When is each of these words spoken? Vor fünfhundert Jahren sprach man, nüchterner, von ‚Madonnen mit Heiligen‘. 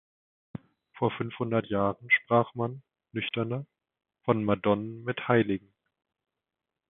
Vor 0.97 1.11
fünfhundert 1.11 1.67
Jahren 1.69 2.09
sprach 2.09 2.55
man, 2.55 2.81
nüchterner, 3.11 3.67
von 4.25 4.43
‚Madonnen 4.43 5.03
mit 5.03 5.27
Heiligen‘. 5.27 5.75